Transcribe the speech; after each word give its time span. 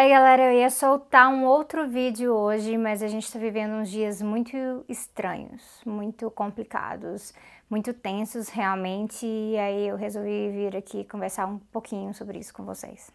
Ei 0.00 0.10
galera, 0.10 0.44
eu 0.44 0.52
ia 0.52 0.70
soltar 0.70 1.28
um 1.28 1.44
outro 1.44 1.88
vídeo 1.88 2.32
hoje, 2.32 2.78
mas 2.78 3.02
a 3.02 3.08
gente 3.08 3.24
está 3.24 3.36
vivendo 3.36 3.72
uns 3.72 3.90
dias 3.90 4.22
muito 4.22 4.56
estranhos, 4.88 5.82
muito 5.84 6.30
complicados, 6.30 7.34
muito 7.68 7.92
tensos 7.92 8.48
realmente, 8.48 9.26
e 9.26 9.58
aí 9.58 9.88
eu 9.88 9.96
resolvi 9.96 10.50
vir 10.52 10.76
aqui 10.76 11.02
conversar 11.02 11.46
um 11.46 11.58
pouquinho 11.58 12.14
sobre 12.14 12.38
isso 12.38 12.54
com 12.54 12.64
vocês. 12.64 13.10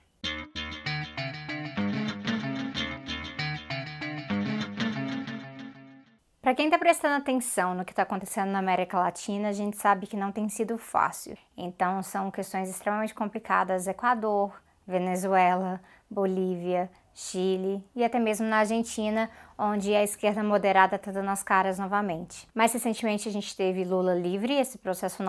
Para 6.41 6.53
quem 6.53 6.65
está 6.65 6.77
prestando 6.77 7.15
atenção 7.15 7.75
no 7.75 7.85
que 7.85 7.93
está 7.93 8.03
acontecendo 8.03 8.51
na 8.51 8.59
América 8.59 8.99
Latina, 8.99 9.47
a 9.47 9.53
gente 9.53 9.77
sabe 9.77 10.05
que 10.05 10.17
não 10.17 10.33
tem 10.33 10.49
sido 10.49 10.77
fácil. 10.77 11.37
Então 11.55 12.03
são 12.03 12.29
questões 12.29 12.69
extremamente 12.69 13.15
complicadas. 13.15 13.87
Equador, 13.87 14.61
Venezuela, 14.85 15.79
Bolívia, 16.13 16.89
Chile 17.13 17.83
e 17.95 18.03
até 18.03 18.19
mesmo 18.19 18.47
na 18.47 18.57
Argentina, 18.57 19.29
onde 19.63 19.95
a 19.95 20.03
esquerda 20.03 20.43
moderada 20.43 20.97
está 20.97 21.11
dando 21.11 21.29
as 21.29 21.41
caras 21.41 21.79
novamente. 21.79 22.47
Mais 22.53 22.73
recentemente 22.73 23.29
a 23.29 23.31
gente 23.31 23.55
teve 23.55 23.85
Lula 23.85 24.13
livre, 24.13 24.53
esse 24.53 24.77
processo 24.77 25.23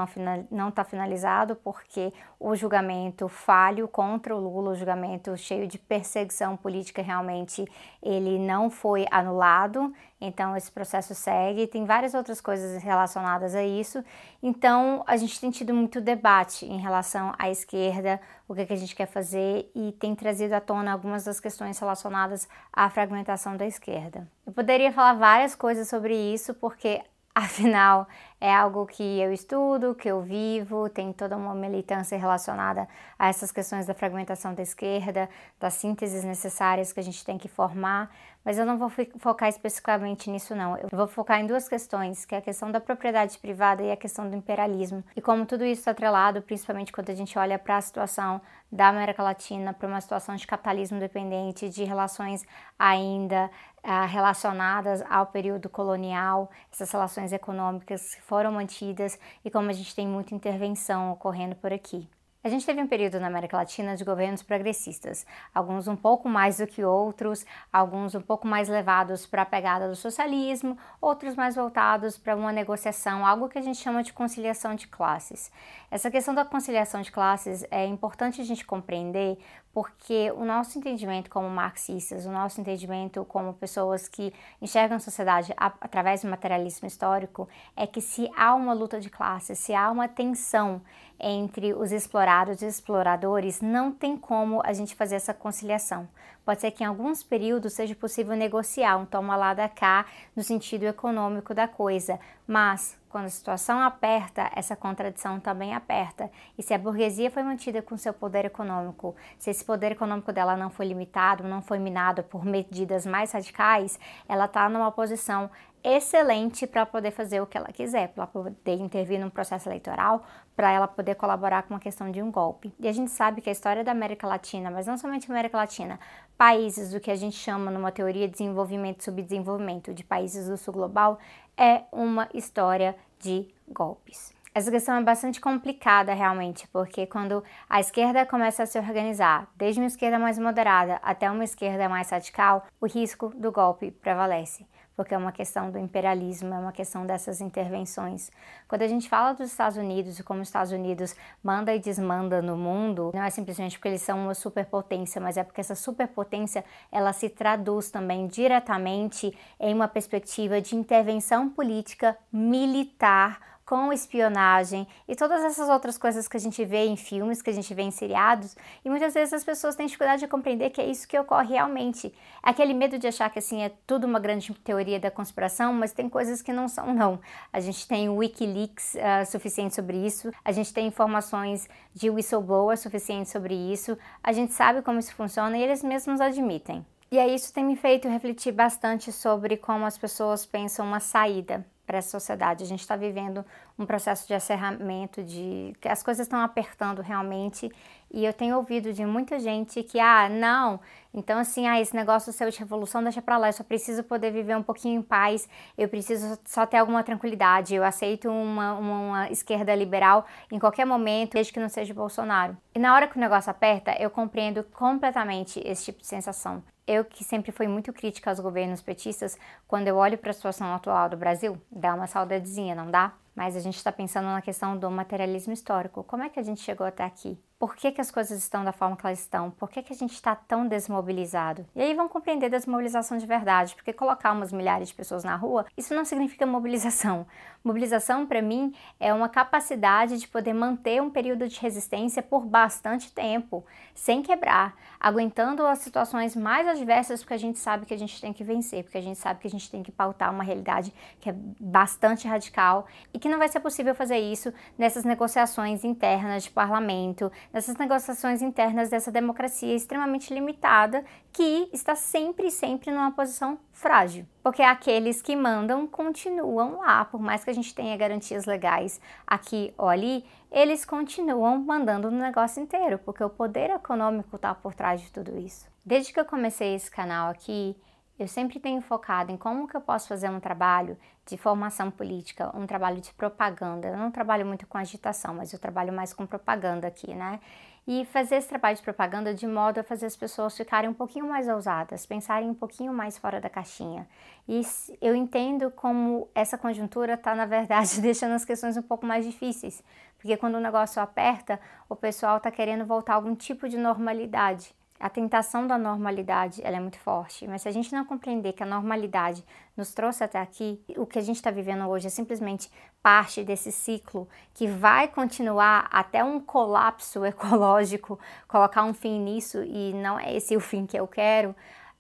não 0.51 0.69
está 0.69 0.83
finalizado 0.83 1.55
porque 1.55 2.13
o 2.41 2.57
julgamento 2.57 3.29
falho 3.29 3.87
contra 3.87 4.35
o 4.35 4.41
Lula, 4.41 4.73
o 4.73 4.75
julgamento 4.75 5.37
cheio 5.37 5.69
de 5.69 5.79
perseguição 5.79 6.57
política 6.57 7.01
realmente, 7.01 7.65
ele 8.03 8.39
não 8.39 8.69
foi 8.69 9.07
anulado, 9.11 9.95
então 10.21 10.57
esse 10.57 10.71
processo 10.71 11.15
segue, 11.15 11.67
tem 11.67 11.85
várias 11.85 12.13
outras 12.13 12.41
coisas 12.41 12.83
relacionadas 12.83 13.55
a 13.55 13.63
isso, 13.63 14.05
então 14.43 15.05
a 15.07 15.17
gente 15.17 15.41
tem 15.41 15.51
tido 15.51 15.73
muito 15.73 16.01
debate 16.01 16.67
em 16.67 16.81
relação 16.81 17.33
à 17.39 17.49
esquerda, 17.51 18.21
o 18.49 18.55
que, 18.55 18.63
é 18.63 18.67
que 18.67 18.73
a 18.73 18.77
gente 18.77 18.97
quer 18.97 19.07
fazer 19.07 19.71
e 19.75 19.93
tem 19.93 20.15
trazido 20.15 20.55
à 20.55 20.61
tona 20.61 20.93
algumas 20.93 21.25
das 21.25 21.39
questões 21.39 21.79
relacionadas 21.79 22.49
à 22.73 22.91
fragmentação 22.91 23.57
da 23.57 23.67
esquerda. 23.67 24.24
Eu 24.55 24.63
poderia 24.63 24.93
falar 24.93 25.15
várias 25.15 25.57
coisas 25.57 25.89
sobre 25.89 26.15
isso, 26.15 26.55
porque 26.55 27.03
afinal 27.35 28.07
é 28.45 28.55
algo 28.55 28.85
que 28.85 29.03
eu 29.03 29.33
estudo, 29.33 29.95
que 29.95 30.07
eu 30.07 30.21
vivo, 30.21 30.91
tem 30.91 31.15
toda 31.15 31.35
uma 31.35 31.55
militância 31.55 32.19
relacionada 32.19 32.87
a 33.19 33.29
essas 33.29 33.51
questões 33.51 33.87
da 33.87 33.95
fragmentação 33.95 34.53
da 34.53 34.63
esquerda, 34.63 35.31
das 35.59 35.73
sínteses 35.73 36.25
necessárias 36.25 36.93
que 36.93 37.01
a 37.01 37.03
gente 37.03 37.25
tem 37.25 37.39
que 37.39 37.49
formar, 37.49 38.11
mas 38.45 38.59
eu 38.59 38.67
não 38.67 38.77
vou 38.77 38.93
focar 39.17 39.49
especificamente 39.49 40.31
nisso 40.31 40.55
não. 40.55 40.77
Eu 40.77 40.91
vou 40.93 41.07
focar 41.07 41.41
em 41.41 41.47
duas 41.47 41.67
questões, 41.67 42.27
que 42.27 42.35
é 42.35 42.39
a 42.39 42.43
questão 42.43 42.71
da 42.71 42.79
propriedade 42.79 43.39
privada 43.39 43.83
e 43.83 43.91
a 43.91 43.97
questão 43.97 44.29
do 44.29 44.37
imperialismo. 44.37 45.03
E 45.17 45.23
como 45.23 45.47
tudo 45.47 45.65
isso 45.65 45.81
está 45.81 45.93
atrelado, 45.93 46.43
principalmente 46.43 46.93
quando 46.93 47.09
a 47.09 47.15
gente 47.15 47.39
olha 47.39 47.59
para 47.59 47.79
a 47.79 47.81
situação 47.81 48.43
da 48.71 48.89
América 48.89 49.23
Latina, 49.23 49.73
para 49.73 49.89
uma 49.89 50.01
situação 50.01 50.37
de 50.37 50.47
capitalismo 50.47 51.01
dependente, 51.01 51.71
de 51.71 51.85
relações 51.85 52.45
ainda 52.79 53.51
ah, 53.83 54.05
relacionadas 54.05 55.03
ao 55.09 55.27
período 55.27 55.71
colonial, 55.71 56.51
essas 56.71 56.91
relações 56.91 57.33
econômicas 57.33 58.19
foram 58.35 58.51
mantidas 58.51 59.17
e 59.45 59.49
como 59.49 59.71
a 59.71 59.73
gente 59.73 59.95
tem 59.95 60.09
muita 60.09 60.35
intervenção 60.35 61.13
ocorrendo 61.13 61.55
por 61.55 61.73
aqui. 61.73 62.09
A 62.43 62.49
gente 62.49 62.67
teve 62.67 62.83
um 62.83 62.87
período 62.87 63.21
na 63.21 63.29
América 63.29 63.57
Latina 63.57 63.97
de 63.97 64.05
governos 64.05 64.43
progressistas, 64.43 65.25
alguns 65.55 65.87
um 65.87 65.95
pouco 65.95 66.29
mais 66.29 66.59
do 66.59 66.67
que 66.67 66.85
outros, 66.85 67.47
alguns 67.73 68.13
um 68.15 68.21
pouco 68.21 68.47
mais 68.47 68.69
levados 68.69 69.25
para 69.25 69.43
a 69.43 69.47
pegada 69.47 69.89
do 69.89 69.95
socialismo, 69.95 70.77
outros 71.01 71.37
mais 71.37 71.55
voltados 71.55 72.19
para 72.19 72.35
uma 72.37 72.53
negociação, 72.53 73.25
algo 73.25 73.49
que 73.49 73.57
a 73.57 73.63
gente 73.63 73.79
chama 73.79 74.03
de 74.03 74.13
conciliação 74.13 74.75
de 74.75 74.89
classes. 74.89 75.51
Essa 75.91 76.11
questão 76.11 76.35
da 76.35 76.45
conciliação 76.45 77.01
de 77.03 77.13
classes 77.13 77.65
é 77.71 77.87
importante 77.87 78.41
a 78.41 78.45
gente 78.45 78.67
compreender 78.67 79.39
porque 79.75 80.31
o 80.37 80.45
nosso 80.45 80.79
entendimento 80.79 81.29
como 81.29 81.51
marxistas, 81.51 82.25
o 82.25 82.31
nosso 82.31 82.61
entendimento 82.61 83.25
como 83.25 83.53
pessoas 83.53 84.07
que 84.07 84.33
enxergam 84.63 84.99
a 84.99 85.01
sociedade 85.01 85.53
através 85.57 86.23
do 86.23 86.31
materialismo 86.31 86.87
histórico 86.87 87.49
é 87.77 87.85
que 87.85 88.01
se 88.01 88.31
há 88.37 88.55
uma 88.55 88.73
luta 88.73 89.01
de 89.01 89.11
classes, 89.11 89.59
se 89.59 89.75
há 89.75 89.91
uma 89.91 90.07
tensão 90.07 90.81
entre 91.19 91.75
os 91.75 91.91
explorados 91.91 92.63
e 92.63 92.67
exploradores, 92.67 93.61
não 93.61 93.91
tem 93.91 94.17
como 94.17 94.63
a 94.65 94.73
gente 94.73 94.95
fazer 94.95 95.17
essa 95.17 95.35
conciliação. 95.35 96.09
Pode 96.45 96.61
ser 96.61 96.71
que 96.71 96.85
em 96.85 96.87
alguns 96.87 97.25
períodos 97.25 97.73
seja 97.73 97.97
possível 97.97 98.37
negociar 98.37 98.97
um 98.97 99.05
toma 99.05 99.35
lá 99.35 99.55
da 99.55 99.69
cá 99.69 100.07
no 100.37 100.43
sentido 100.45 100.85
econômico 100.85 101.53
da 101.53 101.67
coisa, 101.67 102.21
mas 102.47 102.97
quando 103.15 103.27
a 103.27 103.31
situação 103.31 103.79
aperta, 103.79 104.51
essa 104.57 104.75
contradição 104.75 105.39
também 105.39 105.73
aperta. 105.73 106.29
E 106.59 106.63
se 106.65 106.75
a 106.75 106.79
burguesia 106.79 107.31
foi 107.31 107.45
mantida 107.45 107.81
com 107.81 107.97
seu 107.97 108.13
poder 108.13 108.45
econômico, 108.45 109.15
se 109.39 109.51
esse 109.51 109.65
poder 109.65 109.93
econômico 109.93 110.33
dela 110.33 110.57
não 110.57 110.69
foi 110.69 110.87
limitado, 110.87 111.45
não 111.45 111.63
foi 111.63 111.79
minado 111.79 112.25
por 112.25 112.45
medidas 112.45 113.07
mais 113.07 113.31
radicais, 113.31 114.01
ela 114.29 114.47
está 114.47 114.69
numa 114.69 114.91
posição 114.91 115.49
excelente 115.85 116.67
para 116.67 116.87
poder 116.87 117.11
fazer 117.11 117.43
o 117.43 117.47
que 117.47 117.59
ela 117.59 117.69
quiser, 117.69 118.09
para 118.09 118.27
poder 118.27 118.81
intervir 118.81 119.21
num 119.21 119.29
processo 119.29 119.69
eleitoral, 119.69 120.25
para 120.57 120.73
ela 120.73 120.89
poder 120.89 121.15
colaborar 121.15 121.65
com 121.65 121.75
a 121.75 121.79
questão 121.79 122.11
de 122.11 122.23
um 122.23 122.31
golpe. 122.31 122.73
E 122.81 122.89
a 122.89 122.93
gente 122.93 123.11
sabe 123.11 123.43
que 123.43 123.51
a 123.51 123.53
história 123.53 123.85
da 123.85 123.93
América 123.93 124.27
Latina, 124.27 124.71
mas 124.71 124.87
não 124.87 124.97
somente 124.97 125.31
a 125.31 125.35
América 125.35 125.59
Latina, 125.59 126.01
países 126.39 126.91
do 126.91 127.01
que 127.01 127.11
a 127.11 127.17
gente 127.17 127.37
chama 127.37 127.71
numa 127.71 127.93
teoria 127.93 128.27
de 128.27 128.33
desenvolvimento 128.33 129.01
e 129.01 129.05
subdesenvolvimento 129.05 129.93
de 129.93 130.03
países 130.03 130.49
do 130.49 130.57
sul 130.57 130.73
global, 130.73 131.19
é 131.57 131.83
uma 131.93 132.29
história 132.33 132.97
de 133.19 133.47
golpes. 133.69 134.33
Essa 134.55 134.71
questão 134.71 134.97
é 134.97 135.03
bastante 135.03 135.41
complicada 135.41 136.15
realmente, 136.15 136.67
porque 136.69 137.07
quando 137.07 137.43
a 137.69 137.81
esquerda 137.81 138.25
começa 138.25 138.63
a 138.63 138.67
se 138.67 138.79
organizar, 138.79 139.51
desde 139.57 139.81
uma 139.81 139.89
esquerda 139.89 140.17
mais 140.17 140.39
moderada 140.39 141.01
até 141.03 141.29
uma 141.29 141.43
esquerda 141.43 141.89
mais 141.89 142.09
radical, 142.09 142.65
o 142.81 142.87
risco 142.87 143.31
do 143.37 143.51
golpe 143.51 143.91
prevalece 143.91 144.65
porque 144.97 145.15
é 145.15 145.19
uma 145.19 145.33
questão 145.33 145.71
do 145.71 145.79
imperialismo, 145.79 146.53
é 146.55 146.59
uma 146.59 146.73
questão 146.73 147.07
dessas 147.07 147.41
intervenções. 147.41 148.31
Quando 148.69 148.83
a 148.83 148.89
gente 148.89 149.09
fala 149.09 149.33
dos 149.33 149.51
Estados 149.51 149.77
Unidos 149.77 150.19
e 150.19 150.23
como 150.23 150.41
os 150.41 150.49
Estados 150.49 150.73
Unidos 150.73 151.15
manda 151.43 151.75
e 151.75 151.79
desmanda 151.79 152.41
no 152.41 152.57
mundo, 152.57 153.11
não 153.15 153.23
é 153.23 153.31
simplesmente 153.31 153.79
porque 153.79 153.89
eles 153.89 154.03
são 154.03 154.25
uma 154.25 154.35
superpotência, 154.35 155.21
mas 155.21 155.37
é 155.37 155.45
porque 155.45 155.61
essa 155.61 155.75
superpotência 155.75 156.65
ela 156.91 157.13
se 157.13 157.29
traduz 157.29 157.91
também 157.91 158.27
diretamente 158.27 159.37
em 159.59 159.75
uma 159.75 159.89
perspectiva 159.89 160.61
de 160.61 160.77
intervenção 160.77 161.49
política 161.49 162.17
militar 162.33 163.54
com 163.65 163.93
espionagem 163.93 164.87
e 165.09 165.17
todas 165.17 165.43
essas 165.43 165.69
outras 165.69 165.97
coisas 165.97 166.29
que 166.29 166.37
a 166.37 166.41
gente 166.41 166.65
vê 166.65 166.85
em 166.85 166.97
filmes, 166.97 167.41
que 167.41 167.51
a 167.51 167.53
gente 167.53 167.73
vê 167.73 167.83
em 167.83 167.91
seriados, 167.91 168.57
e 168.85 168.91
muitas 168.91 169.15
vezes 169.15 169.33
as 169.33 169.45
pessoas 169.45 169.75
têm 169.75 169.87
dificuldade 169.87 170.21
de 170.21 170.29
compreender 170.29 170.71
que 170.71 170.81
é 170.81 170.87
isso 170.87 171.09
que 171.09 171.19
ocorre 171.19 171.55
realmente. 171.55 172.09
É 172.45 172.51
aquele 172.51 172.75
medo 172.75 172.99
de 172.99 173.07
achar 173.07 173.31
que 173.31 173.39
assim 173.39 173.63
é 173.63 173.73
tudo 173.87 174.07
uma 174.07 174.21
grande 174.21 174.53
teoria 174.55 175.01
da 175.01 175.11
conspiração, 175.11 175.73
mas 175.73 175.93
tem 175.93 176.09
coisas 176.09 176.43
que 176.43 176.53
não 176.53 176.69
são 176.69 176.93
não. 176.93 177.19
A 177.53 177.61
gente 177.61 177.89
tem 177.89 178.09
WikiLeaks 178.09 178.95
uh, 178.95 179.31
suficiente 179.31 179.75
sobre 179.75 179.97
isso, 179.97 180.31
a 180.45 180.53
gente 180.53 180.73
tem 180.73 180.87
informações 180.87 181.69
de 181.95 182.11
whistleblower 182.11 182.77
suficiente 182.77 183.31
sobre 183.31 183.55
isso, 183.55 183.97
a 184.23 184.33
gente 184.33 184.53
sabe 184.53 184.83
como 184.83 184.99
isso 184.99 185.15
funciona 185.15 185.57
e 185.57 185.63
eles 185.63 185.83
mesmos 185.83 186.21
admitem. 186.21 186.85
E 187.11 187.19
aí 187.19 187.35
isso 187.35 187.53
tem 187.53 187.65
me 187.65 187.77
feito 187.77 188.09
refletir 188.09 188.53
bastante 188.53 189.13
sobre 189.13 189.57
como 189.57 189.87
as 189.87 189.97
pessoas 189.97 190.45
pensam 190.45 190.85
uma 190.85 191.01
saída 191.01 191.65
para 191.95 191.99
essa 191.99 192.11
sociedade. 192.11 192.65
A 192.65 192.67
gente 192.67 192.81
está 192.81 192.97
vivendo 192.97 193.45
um 193.79 193.87
processo 193.87 194.27
de 194.27 194.35
acerramento, 194.35 195.23
de 195.23 195.73
as 195.85 196.03
coisas 196.03 196.27
estão 196.27 196.41
apertando 196.41 197.01
realmente. 197.01 197.71
E 198.13 198.25
eu 198.25 198.33
tenho 198.33 198.57
ouvido 198.57 198.93
de 198.93 199.05
muita 199.05 199.39
gente 199.39 199.83
que, 199.83 199.99
ah, 199.99 200.29
não, 200.29 200.81
então 201.13 201.39
assim, 201.39 201.67
ah, 201.67 201.81
esse 201.81 201.95
negócio 201.95 202.33
seu 202.33 202.49
de 202.51 202.59
revolução 202.59 203.03
deixa 203.03 203.21
para 203.21 203.37
lá, 203.37 203.49
eu 203.49 203.53
só 203.53 203.65
preciso 203.65 204.05
poder 204.05 204.31
viver 204.31 204.57
um 204.57 204.63
pouquinho 204.63 205.01
em 205.01 205.03
paz, 205.03 205.49
eu 205.77 205.89
preciso 205.89 206.39
só 206.45 206.65
ter 206.65 206.77
alguma 206.77 207.03
tranquilidade, 207.03 207.75
eu 207.75 207.83
aceito 207.83 208.29
uma, 208.29 208.75
uma, 208.75 209.01
uma 209.01 209.31
esquerda 209.31 209.75
liberal 209.75 210.27
em 210.51 210.61
qualquer 210.61 210.85
momento, 210.85 211.33
desde 211.33 211.53
que 211.53 211.59
não 211.59 211.69
seja 211.69 211.93
Bolsonaro. 211.93 212.57
E 212.75 212.79
na 212.79 212.95
hora 212.95 213.09
que 213.09 213.17
o 213.17 213.21
negócio 213.21 213.51
aperta, 213.51 213.97
eu 214.01 214.11
compreendo 214.11 214.63
completamente 214.63 215.61
esse 215.65 215.85
tipo 215.85 216.01
de 216.01 216.07
sensação. 216.07 216.63
Eu 216.87 217.05
que 217.05 217.25
sempre 217.25 217.51
fui 217.51 217.67
muito 217.67 217.93
crítica 217.93 218.31
aos 218.31 218.41
governos 218.41 218.83
petistas, 218.83 219.39
quando 219.67 219.89
eu 219.89 219.97
olho 219.97 220.19
para 220.19 220.31
a 220.31 220.35
situação 220.35 220.75
atual 220.75 221.09
do 221.09 221.17
Brasil, 221.17 221.57
dá 221.71 221.95
uma 221.95 222.07
saudadezinha, 222.07 222.75
não 222.75 222.91
dá? 222.91 223.15
Mas 223.35 223.57
a 223.57 223.61
gente 223.61 223.77
está 223.77 223.91
pensando 223.91 224.27
na 224.27 224.43
questão 224.43 224.77
do 224.77 224.91
materialismo 224.91 225.53
histórico. 225.53 226.05
Como 226.05 226.23
é 226.23 226.29
que 226.29 226.39
a 226.39 226.43
gente 226.43 226.61
chegou 226.61 226.87
até 226.87 227.03
aqui? 227.03 227.39
Por 227.65 227.77
que, 227.77 227.93
que 227.93 228.01
as 228.03 228.11
coisas 228.11 228.39
estão 228.39 228.63
da 228.63 228.73
forma 228.73 228.95
que 228.95 229.07
elas 229.07 229.21
estão? 229.21 229.51
Por 229.51 229.71
que, 229.71 229.83
que 229.83 229.95
a 229.95 229.97
gente 229.97 230.13
está 230.13 230.37
tão 230.37 230.69
desmobilizado? 230.69 231.65
E 231.75 231.81
aí 231.81 231.95
vão 231.95 232.07
compreender 232.07 232.51
desmobilização 232.51 233.17
de 233.17 233.25
verdade, 233.25 233.75
porque 233.75 233.91
colocar 233.91 234.33
umas 234.33 234.53
milhares 234.53 234.89
de 234.89 234.95
pessoas 234.95 235.25
na 235.25 235.35
rua, 235.35 235.65
isso 235.75 235.95
não 235.95 236.05
significa 236.05 236.45
mobilização. 236.45 237.27
Mobilização, 237.65 238.27
para 238.27 238.43
mim, 238.43 238.75
é 239.01 239.15
uma 239.15 239.31
capacidade 239.31 240.19
de 240.19 240.29
poder 240.29 240.53
manter 240.53 241.01
um 241.01 241.09
período 241.09 241.49
de 241.49 241.59
resistência 241.59 242.23
por 242.23 242.45
bastante 242.45 243.11
tempo, 243.11 243.65
sem 243.95 244.21
quebrar, 244.21 244.75
aguentando 245.01 245.67
as 245.67 245.79
situações 245.79 246.37
mais 246.37 246.69
adversas, 246.69 247.23
porque 247.23 247.33
a 247.33 247.39
gente 247.39 247.59
sabe 247.59 247.87
que 247.87 247.95
a 247.95 247.99
gente 247.99 248.21
tem 248.21 248.35
que 248.35 248.45
vencer, 248.45 248.85
porque 248.85 248.99
a 248.99 249.03
gente 249.03 249.19
sabe 249.19 249.41
que 249.41 249.47
a 249.47 249.51
gente 249.51 249.71
tem 249.71 249.83
que 249.83 249.91
pautar 249.91 250.31
uma 250.31 250.45
realidade 250.45 250.93
que 251.19 251.31
é 251.31 251.35
bastante 251.59 252.29
radical 252.29 252.87
e 253.15 253.19
que 253.19 253.31
não 253.31 253.39
vai 253.39 253.49
ser 253.49 253.61
possível 253.61 253.95
fazer 253.95 254.19
isso 254.19 254.53
nessas 254.77 255.05
negociações 255.05 255.83
internas 255.83 256.45
de 256.45 256.51
parlamento, 256.51 257.33
nessas 257.55 257.77
negociações 257.77 258.43
internas 258.43 258.91
dessa 258.91 259.13
democracia 259.13 259.77
extremamente 259.77 260.35
limitada 260.35 261.05
que 261.33 261.71
está 261.73 261.95
sempre, 261.95 262.51
sempre 262.51 262.91
numa 262.91 263.13
posição 263.13 263.57
frágil. 263.73 264.27
Porque 264.43 264.61
aqueles 264.61 265.23
que 265.23 265.37
mandam 265.37 265.87
continuam 265.87 266.81
lá, 266.81 267.05
por 267.05 267.21
mais 267.21 267.45
que 267.45 267.51
a 267.51 267.55
gente 267.55 267.73
tenha 267.73 267.97
garantias 267.97 268.45
legais 268.45 269.01
aqui 269.25 269.73
ou 269.79 269.89
ali, 269.89 270.25
eles 270.51 270.85
continuam 270.85 271.61
mandando 271.61 272.11
no 272.11 272.19
negócio 272.19 272.61
inteiro, 272.61 272.99
porque 272.99 273.23
o 273.23 273.31
poder 273.31 273.71
econômico 273.71 274.35
está 274.35 274.53
por 274.53 274.75
trás 274.75 275.01
de 275.01 275.13
tudo 275.13 275.39
isso. 275.39 275.69
Desde 275.87 276.13
que 276.13 276.19
eu 276.19 276.25
comecei 276.25 276.75
esse 276.75 276.91
canal 276.91 277.31
aqui, 277.31 277.77
eu 278.19 278.29
sempre 278.29 278.61
tenho 278.61 278.81
focado 278.81 279.33
em 279.33 279.37
como 279.37 279.67
que 279.67 279.77
eu 279.77 279.81
posso 279.81 280.07
fazer 280.07 280.29
um 280.29 280.39
trabalho 280.39 280.97
de 281.27 281.37
formação 281.37 281.91
política, 281.91 282.57
um 282.57 282.67
trabalho 282.67 283.01
de 283.01 283.13
propaganda. 283.15 283.89
Eu 283.89 283.97
não 283.97 284.11
trabalho 284.11 284.47
muito 284.47 284.67
com 284.67 284.79
agitação, 284.79 285.35
mas 285.35 285.53
eu 285.53 285.59
trabalho 285.59 285.93
mais 285.93 286.13
com 286.13 286.25
propaganda 286.25 286.87
aqui, 286.87 287.13
né? 287.13 287.41
E 287.87 288.05
fazer 288.07 288.37
esse 288.37 288.49
trabalho 288.49 288.77
de 288.77 288.83
propaganda 288.83 289.35
de 289.35 289.47
modo 289.47 289.81
a 289.81 289.83
fazer 289.83 290.07
as 290.07 290.17
pessoas 290.17 290.57
ficarem 290.57 290.89
um 290.89 290.95
pouquinho 290.95 291.29
mais 291.29 291.49
ousadas, 291.49 292.07
pensarem 292.07 292.49
um 292.49 292.55
pouquinho 292.55 292.95
mais 292.95 293.19
fora 293.19 293.41
da 293.41 293.51
caixinha. 293.51 294.09
E 294.49 294.63
eu 295.03 295.15
entendo 295.15 295.71
como 295.73 296.29
essa 296.35 296.57
conjuntura 296.57 297.15
está, 297.15 297.35
na 297.35 297.47
verdade, 297.47 298.01
deixando 298.03 298.33
as 298.33 298.45
questões 298.45 298.77
um 298.77 298.83
pouco 298.83 299.05
mais 299.05 299.27
difíceis. 299.27 299.83
Porque 300.17 300.37
quando 300.37 300.55
o 300.55 300.61
negócio 300.61 301.03
aperta, 301.03 301.61
o 301.89 301.97
pessoal 301.97 302.39
está 302.39 302.51
querendo 302.51 302.87
voltar 302.87 303.15
a 303.15 303.17
algum 303.17 303.35
tipo 303.35 303.69
de 303.69 303.77
normalidade. 303.77 304.75
A 304.99 305.11
tentação 305.11 305.67
da 305.67 305.77
normalidade 305.77 306.63
ela 306.65 306.77
é 306.77 306.81
muito 306.81 306.99
forte, 306.99 307.47
mas 307.47 307.63
se 307.63 307.69
a 307.69 307.73
gente 307.73 307.93
não 307.93 308.05
compreender 308.05 308.53
que 308.53 308.63
a 308.63 308.67
normalidade 308.67 309.45
nos 309.77 309.93
trouxe 309.93 310.23
até 310.23 310.39
aqui, 310.39 310.83
o 310.97 311.05
que 311.05 311.19
a 311.19 311.23
gente 311.23 311.37
está 311.37 311.51
vivendo 311.51 311.87
hoje 311.89 312.07
é 312.07 312.11
simplesmente 312.11 312.71
parte 313.03 313.43
desse 313.43 313.73
ciclo 313.73 314.29
que 314.55 314.67
vai 314.67 315.09
continuar 315.09 315.89
até 315.91 316.23
um 316.23 316.41
colapso 316.41 317.25
ecológico, 317.27 318.19
colocar 318.47 318.85
um 318.85 318.95
fim 318.95 319.21
nisso 319.21 319.63
e 319.65 319.93
não 319.95 320.19
é 320.19 320.35
esse 320.35 320.57
o 320.57 320.61
fim 320.61 320.87
que 320.87 320.97
eu 320.97 321.09
quero, 321.09 321.55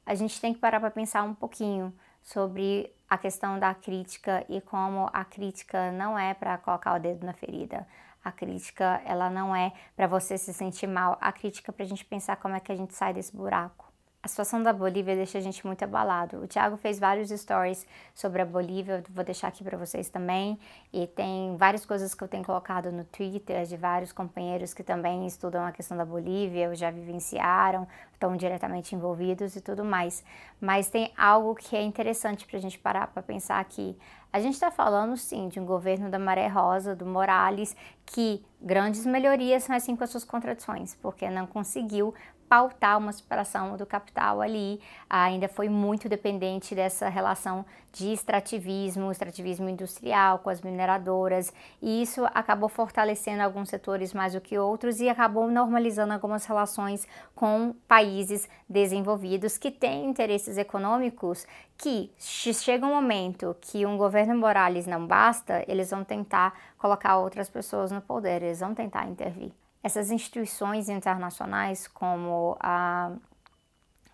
a 0.06 0.14
gente 0.14 0.40
tem 0.40 0.54
que 0.54 0.60
parar 0.60 0.80
para 0.80 0.90
pensar 0.90 1.24
um 1.24 1.34
pouquinho 1.34 1.92
sobre 2.22 2.90
a 3.08 3.18
questão 3.18 3.58
da 3.58 3.74
crítica 3.74 4.44
e 4.48 4.60
como 4.60 5.10
a 5.12 5.24
crítica 5.24 5.92
não 5.92 6.18
é 6.18 6.32
para 6.32 6.56
colocar 6.58 6.94
o 6.94 7.00
dedo 7.00 7.26
na 7.26 7.32
ferida. 7.32 7.86
A 8.24 8.32
crítica, 8.32 9.02
ela 9.04 9.28
não 9.28 9.54
é 9.54 9.72
para 9.94 10.06
você 10.06 10.38
se 10.38 10.54
sentir 10.54 10.86
mal, 10.86 11.18
a 11.20 11.30
crítica 11.30 11.70
é 11.70 11.74
para 11.74 11.84
a 11.84 11.88
gente 11.88 12.04
pensar 12.04 12.36
como 12.36 12.56
é 12.56 12.60
que 12.60 12.72
a 12.72 12.76
gente 12.76 12.94
sai 12.94 13.12
desse 13.12 13.36
buraco. 13.36 13.92
A 14.24 14.28
situação 14.28 14.62
da 14.62 14.72
Bolívia 14.72 15.14
deixa 15.14 15.36
a 15.36 15.40
gente 15.42 15.66
muito 15.66 15.84
abalado. 15.84 16.38
O 16.38 16.46
Thiago 16.46 16.78
fez 16.78 16.98
vários 16.98 17.28
stories 17.28 17.86
sobre 18.14 18.40
a 18.40 18.46
Bolívia, 18.46 19.04
vou 19.10 19.22
deixar 19.22 19.48
aqui 19.48 19.62
para 19.62 19.76
vocês 19.76 20.08
também. 20.08 20.58
E 20.90 21.06
tem 21.06 21.54
várias 21.58 21.84
coisas 21.84 22.14
que 22.14 22.24
eu 22.24 22.28
tenho 22.28 22.42
colocado 22.42 22.90
no 22.90 23.04
Twitter 23.04 23.66
de 23.66 23.76
vários 23.76 24.12
companheiros 24.12 24.72
que 24.72 24.82
também 24.82 25.26
estudam 25.26 25.62
a 25.62 25.70
questão 25.70 25.94
da 25.94 26.06
Bolívia, 26.06 26.74
já 26.74 26.90
vivenciaram, 26.90 27.86
estão 28.14 28.34
diretamente 28.34 28.94
envolvidos 28.94 29.56
e 29.56 29.60
tudo 29.60 29.84
mais. 29.84 30.24
Mas 30.58 30.88
tem 30.88 31.12
algo 31.18 31.54
que 31.54 31.76
é 31.76 31.82
interessante 31.82 32.46
para 32.46 32.56
a 32.56 32.62
gente 32.62 32.78
parar 32.78 33.08
para 33.08 33.22
pensar 33.22 33.60
aqui. 33.60 33.94
A 34.34 34.40
gente 34.40 34.54
está 34.54 34.68
falando 34.68 35.16
sim 35.16 35.46
de 35.46 35.60
um 35.60 35.64
governo 35.64 36.10
da 36.10 36.18
Maré 36.18 36.48
Rosa, 36.48 36.96
do 36.96 37.06
Morales, 37.06 37.76
que 38.04 38.44
grandes 38.60 39.06
melhorias, 39.06 39.68
mas 39.68 39.84
sim 39.84 39.94
com 39.94 40.02
as 40.02 40.10
suas 40.10 40.24
contradições, 40.24 40.96
porque 40.96 41.30
não 41.30 41.46
conseguiu 41.46 42.12
pautar 42.48 42.98
uma 42.98 43.12
separação 43.12 43.76
do 43.76 43.86
capital 43.86 44.40
ali, 44.40 44.80
ainda 45.08 45.48
foi 45.48 45.68
muito 45.68 46.08
dependente 46.08 46.74
dessa 46.74 47.08
relação 47.08 47.64
de 47.92 48.12
extrativismo, 48.12 49.10
extrativismo 49.10 49.68
industrial 49.68 50.40
com 50.40 50.50
as 50.50 50.60
mineradoras, 50.60 51.52
e 51.80 52.02
isso 52.02 52.24
acabou 52.34 52.68
fortalecendo 52.68 53.42
alguns 53.42 53.68
setores 53.68 54.12
mais 54.12 54.32
do 54.32 54.40
que 54.40 54.58
outros 54.58 55.00
e 55.00 55.08
acabou 55.08 55.48
normalizando 55.48 56.12
algumas 56.12 56.44
relações 56.44 57.06
com 57.34 57.74
países 57.86 58.48
desenvolvidos 58.68 59.56
que 59.56 59.70
têm 59.70 60.06
interesses 60.06 60.58
econômicos 60.58 61.46
que 61.76 62.10
chega 62.18 62.86
um 62.86 62.94
momento 62.94 63.56
que 63.60 63.86
um 63.86 63.96
governo 63.96 64.36
Morales 64.36 64.86
não 64.86 65.06
basta, 65.06 65.64
eles 65.68 65.90
vão 65.90 66.04
tentar 66.04 66.52
colocar 66.78 67.18
outras 67.18 67.48
pessoas 67.48 67.90
no 67.90 68.00
poder, 68.00 68.42
eles 68.42 68.60
vão 68.60 68.74
tentar 68.74 69.06
intervir 69.06 69.52
essas 69.84 70.10
instituições 70.10 70.88
internacionais 70.88 71.86
como 71.86 72.56
a 72.58 73.12